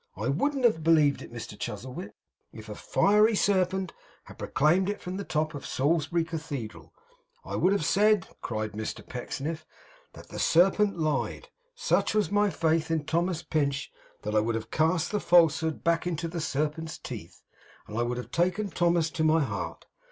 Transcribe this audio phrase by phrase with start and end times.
[0.17, 2.15] I wouldn't have believed it, Mr Chuzzlewit,
[2.51, 3.93] if a Fiery Serpent
[4.23, 6.91] had proclaimed it from the top of Salisbury Cathedral.
[7.45, 9.63] I would have said,' cried Mr Pecksniff,
[10.13, 11.49] 'that the Serpent lied.
[11.75, 13.91] Such was my faith in Thomas Pinch,
[14.23, 17.43] that I would have cast the falsehood back into the Serpent's teeth,
[17.85, 19.85] and would have taken Thomas to my heart.